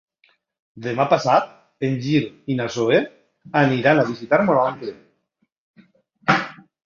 Demà 0.83 1.03
passat 1.09 1.51
en 1.89 1.97
Gil 2.05 2.23
i 2.53 2.55
na 2.61 2.67
Zoè 2.77 3.01
aniran 3.63 4.01
a 4.01 4.07
visitar 4.09 4.39
mon 4.47 4.61
oncle. 4.65 4.95